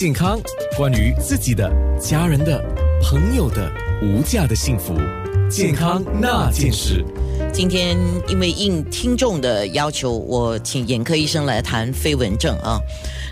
[0.00, 0.40] 健康，
[0.76, 2.64] 关于自己的、家人的、
[3.02, 3.68] 朋友的
[4.00, 4.94] 无价的幸福，
[5.50, 7.04] 健康那件事。
[7.52, 7.98] 今天
[8.28, 12.78] 因为应听众的要求，我请眼科医生来谈飞蚊症啊。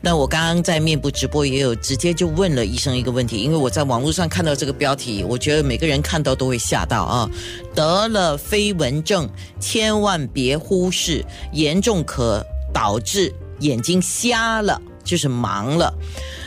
[0.00, 7.30] 那我刚刚在面部直播也有直接就问了医生一个问题，因为我在网络上看到这个标题，我觉得每个人看到都会吓到啊。
[7.74, 9.28] 得了飞蚊症，
[9.60, 11.22] 千万别忽视，
[11.52, 12.42] 严重可
[12.72, 14.80] 导致眼睛瞎了。
[15.04, 15.92] 就是盲了，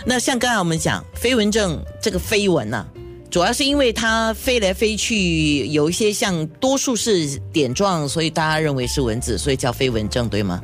[0.09, 2.87] 那像刚才我们讲飞蚊症这个飞蚊呢，
[3.29, 10.63] 主要是因为它飞来飞去，有一些像多数是点状，所以大家认为是蚊子，所以叫飞蚊症，对吗？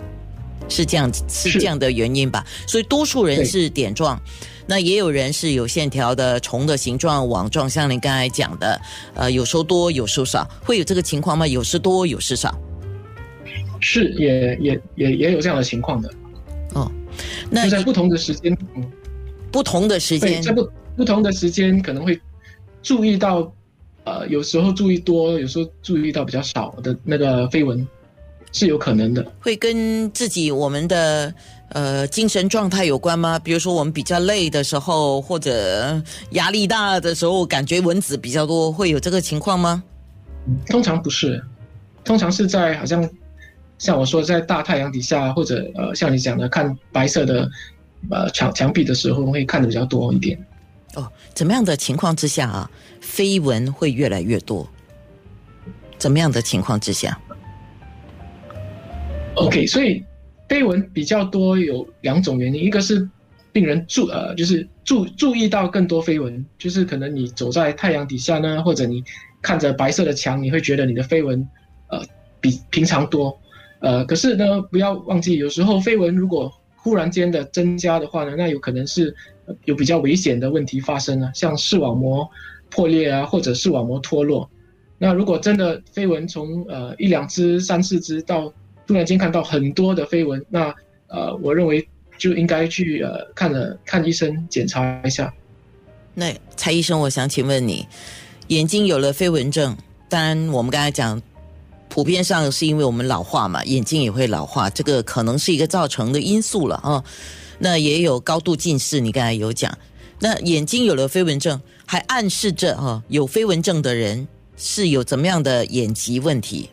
[0.70, 2.42] 是这样，是这样的原因吧？
[2.66, 4.18] 所以多数人是点状，
[4.66, 8.82] 那也有人是有线条的虫的形状、网状，像您刚才讲的，
[9.14, 11.46] 呃，有时候多，有时候少，会有这个情况吗？
[11.46, 12.58] 有时多，有时少。
[13.82, 16.10] 是，也也也也有这样的情况的。
[16.76, 16.90] 哦。
[17.50, 18.90] 那在不同的时间，嗯，
[19.54, 20.68] 不同的时间，在不
[20.98, 22.20] 不同的时间可能会
[22.82, 23.54] 注意到，
[24.04, 27.88] 呃，有时候注意多，有时候注意到比较少的那个绯闻，
[28.52, 29.24] 是有可能的。
[29.40, 31.32] 会跟自己我们的
[31.70, 33.38] 呃精神状态有关吗？
[33.38, 39.84] 比如说我们比较累的时候，或者压力大的时候，感觉蚊子比较多，会有这个情况吗？
[40.66, 41.42] 通常不是，
[42.04, 43.08] 通常是在好像。
[43.80, 47.50] 像我说，在大太阳底下，或者呃，像你讲的，看白色的
[48.10, 50.38] 呃墙墙壁的时候，会看的比较多一点。
[50.96, 52.70] 哦，怎么样的情况之下啊，
[53.02, 54.68] 飞蚊会越来越多？
[55.98, 57.20] 怎么样的情况之下
[59.36, 60.04] ？OK，所以
[60.48, 63.10] 飞蚊比较多有两种原因，一个是
[63.52, 69.04] 病人注呃，就是注注意到更多飞蚊，就是可能你走在太阳底下呢，或者你
[69.42, 71.48] 看着白色的墙，你会觉得你的飞蚊
[71.88, 72.04] 呃
[72.40, 73.40] 比平常多。
[73.80, 76.52] 呃，可是呢，不要忘记，有时候飞蚊如果
[76.84, 79.16] 忽然间的增加的话呢，那有可能是
[79.64, 82.30] 有比较危险的问题发生了，像视网膜
[82.70, 84.50] 破裂啊，或者视网膜脱落。
[84.98, 88.54] 那如果真的飞蚊从呃一两只、三四只到
[88.86, 90.76] 突然间看到很多的飞蚊，那
[91.08, 91.88] 呃，我认为
[92.18, 95.34] 就应该去呃看了看医生检查一下。
[96.14, 97.88] 那蔡医生，我想请问你，
[98.48, 99.78] 眼睛有了飞蚊症，
[100.10, 101.22] 当然我们刚才讲。
[101.94, 107.04] 普遍上是因为我们老化嘛，眼睛也会老化，这个可能是一个造成的因素了啊。
[107.60, 109.72] 那也有高度近视，你刚才有讲，
[110.20, 114.28] 那眼睛有了飞蚊症，还暗示着哈，有飞蚊症的人
[114.58, 116.68] 是有怎么样的眼疾问题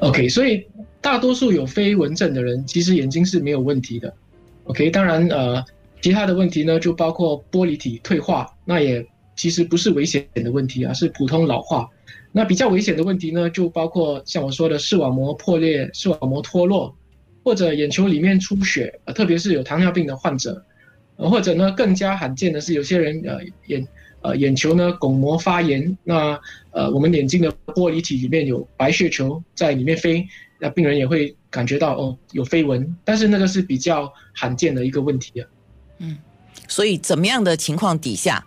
[0.00, 0.66] ？OK，所以
[1.00, 4.12] 大多数有飞蚊症的人，其实眼睛是没有问题的。
[4.64, 5.64] OK，当然呃，
[6.02, 11.88] 其他的问题呢，就包括玻璃体退化，那也其实不是危险的问题啊，是普通老化。
[12.36, 16.92] 那比较危险的问题呢，就包括像我说的视网膜破裂、视网膜脱落，
[17.44, 20.60] 或者眼球里面出血，呃，特别是有糖尿病的患者，
[21.14, 23.86] 呃，或者呢更加罕见的是有些人呃眼
[24.22, 26.36] 呃眼球呢巩膜发炎，那
[26.72, 30.26] 呃我们眼睛的玻璃体里面有白血球在里面飞，
[30.58, 35.46] 那病人也会感觉到哦有飞蚊，但是那个是比较罕见的一个问题啊。
[35.98, 36.18] 嗯，
[36.66, 38.44] 所以怎么样的情况底下，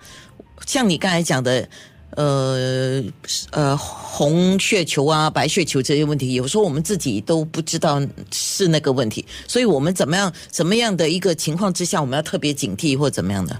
[0.65, 1.69] 像你刚才讲的。
[2.11, 3.03] 呃
[3.51, 8.01] 呃，红血球啊，白血球这些问题，有时候我们自己都不知道
[8.31, 13.59] 是那个问题，所以我们怎么样怎么样的一个情况之下，我们要特别警惕或怎么样的？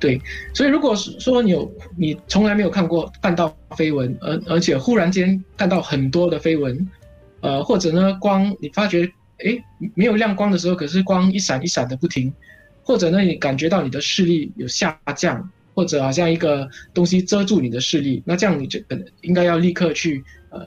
[0.00, 0.20] 对，
[0.54, 6.88] 所以如果是说你有你从来没有看过看到飞蚊，而而且忽然间看到很多的飞蚊，
[7.40, 9.56] 呃，或者呢光你发觉哎
[9.94, 12.32] 没有亮光的时候，可是光一闪一闪的不停，
[12.82, 15.50] 或者呢你感觉到你的视力有下降。
[15.74, 20.66] 或者好像一个东西遮住你的视力，那这样你就可能应该要立刻去呃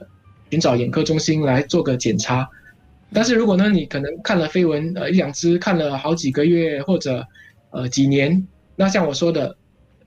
[0.50, 2.48] 寻找眼科中心来做个检查。
[3.12, 7.26] 但是如果呢，你可能看了飞蚊呃一两只，看了好几个月或者
[7.70, 8.46] 呃几年，
[8.76, 9.56] 那像我说的，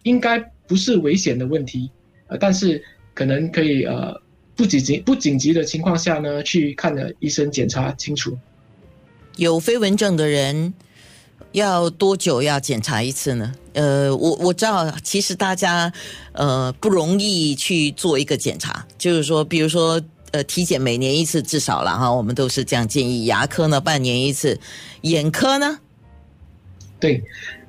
[0.03, 1.89] 应该不是危险的问题，
[2.27, 2.83] 呃，但是
[3.15, 4.15] 可能可以呃
[4.55, 8.37] 不紧急不紧急的情况下呢，去看了医生检查清楚。
[9.37, 10.73] 有飞蚊症的人。
[11.53, 13.53] 要多久要检查一次呢？
[13.73, 15.91] 呃，我我知道，其实大家
[16.33, 20.01] 呃不容易去做一个检查，就是说，比如说
[20.31, 23.25] 呃体检每年一次至少了哈，我们都是这样建议。
[23.25, 24.59] 牙科呢半年一次，
[25.01, 25.79] 眼科呢？
[26.99, 27.23] 对，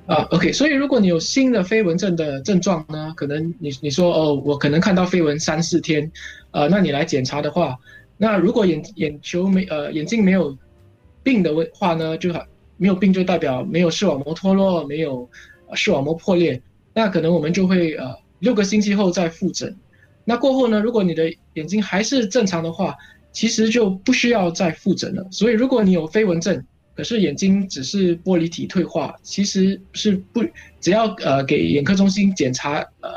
[0.06, 6.10] 啊，OK，所以如果你有新的飞蚊症的症状呢，可能你你说哦，我可能看到飞蚊三四天，
[6.50, 7.76] 呃，那你来检查的话，
[8.16, 10.56] 那如果眼眼球没呃眼睛没有
[11.22, 12.44] 病的话呢，就好。
[12.76, 15.28] 没有病就代表没有视网膜脱落，没有
[15.74, 16.60] 视网膜破裂，
[16.94, 19.76] 那可能我们就会呃六个星期后再复诊。
[20.24, 22.96] 那过后呢，如果你的眼睛还是正常的话，
[23.32, 25.26] 其实就不需要再复诊了。
[25.30, 26.64] 所以如果你有飞蚊症，
[26.94, 30.44] 可是眼睛只是玻璃体退化，其实是不
[30.80, 33.10] 只要呃给眼科中心检查呃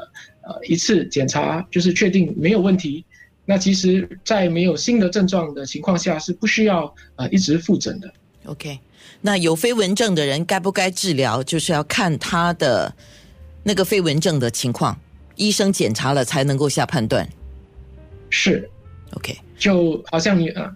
[0.44, 3.06] 呃一次检查，就是确定没有问题。
[3.46, 8.12] 那其实，在没有新的症状的情况下，是不需要呃一直复诊的。
[8.46, 8.80] OK，
[9.22, 12.94] 那有飞蚊症的人该不该治疗，就是要看他的
[13.64, 15.00] 那个飞蚊症的情况，
[15.36, 17.28] 医生检查了才能够下判断。
[18.30, 18.70] 是
[19.14, 20.72] ，OK，就好像你啊，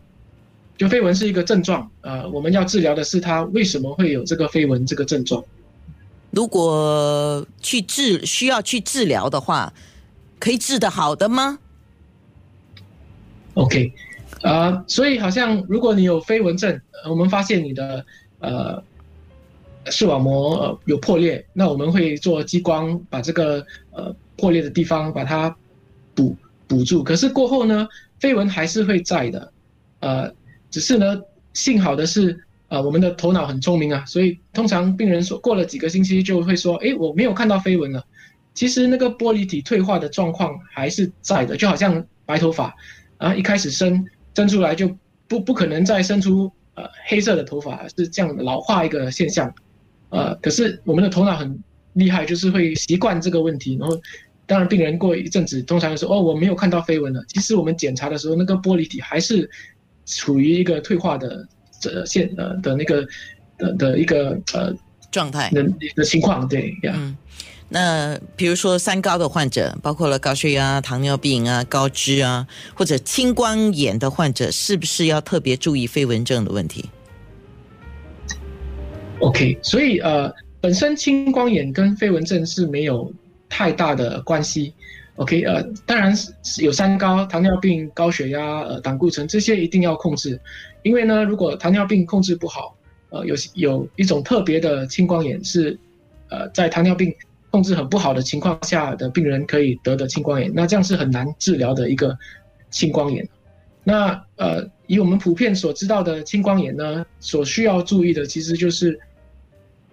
[0.77, 5.43] 就飞蚊是一个症状，呃，我们要治疗的是他为什么会有这个飞蚊这个症状。
[6.31, 9.73] 如果去治需要去治疗的话，
[10.39, 11.59] 可以治得好的吗
[13.55, 13.91] ？OK，
[14.41, 18.05] 啊，所以好像如果你有飞蚊症，我们发现你的
[18.39, 18.81] 呃
[19.87, 25.53] 视网膜有破裂，那我们会做激光把这个呃破裂的地方把它
[26.15, 26.35] 补
[26.67, 27.03] 补住。
[27.03, 27.87] 可是过后呢，
[28.19, 29.51] 飞蚊还是会在的，
[29.99, 30.33] 呃，
[30.71, 31.21] 只是呢，
[31.53, 32.39] 幸好的是，
[32.69, 38.05] 呃，我们的头脑很聪明啊，所以通常病人说过了几个星期就会说，哎，我没有看到飞蚊了。
[38.53, 42.73] 其实那个玻璃体退化的状况还是在的，就好像白头发。
[43.17, 44.05] 啊，一开始生
[44.39, 44.89] 生出来就
[45.27, 49.53] 不不可能再生出呃黑色的头发，是这样老化一个现象，
[50.11, 53.99] 呃，可是我们的头脑很厉害，就是会习惯这个问题，然后
[54.45, 59.49] 当然病人过一阵子，通常说哦我没有看到飞蚊了，其实我们检查的时候那个玻璃体还是
[60.05, 61.45] 处于一个退化的
[61.81, 63.05] 这现呃的那个
[63.57, 64.73] 的的一个呃
[65.11, 65.49] 状态。
[65.49, 65.61] 的
[65.95, 66.95] 的情况，对呀。
[67.71, 76.89] 那比如说三高的患者，包括了高血压、糖尿病啊、高脂啊，或者青光眼的患者，是不是要特别注意飞蚊症的问题
[79.19, 83.13] ？OK，所以呃，本身青光眼跟飞蚊症是没有
[83.47, 84.73] 太大的关系。
[85.17, 90.41] OK，呃，当然是有三高、糖尿病、高血压、呃胆固醇这些一定要控制，
[90.81, 92.75] 因为呢，如果糖尿病控制不好，
[93.09, 95.77] 呃，有有一种特别的青光眼是
[96.29, 97.13] 呃在糖尿病。
[97.51, 102.17] 控制很不好的情况下的病人可以得的青光眼，那这样是很难治疗的一个
[102.69, 103.27] 青光眼。
[103.83, 108.99] 那呃，以我们普遍所知道的青光眼呢，所需要注意的其实就是，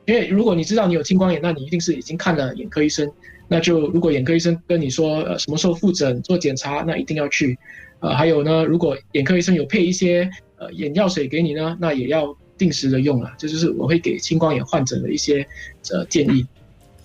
[0.05, 3.11] 因为如果你知道你有青光眼，那你一定是已经看了眼科医生。
[3.49, 7.57] 那就如果眼科医生跟你说呃什么时候复诊做检查，那一定要去。
[8.01, 10.29] 呃，还有呢，如果眼科医生有配一些
[10.59, 13.33] 呃眼药水给你呢，那也要定时的用啊。
[13.39, 15.47] 这就是我会给青光眼患者的一些
[15.93, 16.45] 呃建议。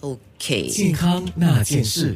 [0.01, 2.15] OK，健康那件事。